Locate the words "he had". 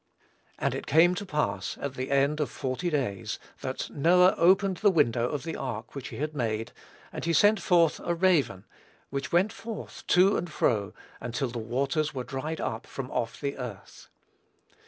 6.07-6.33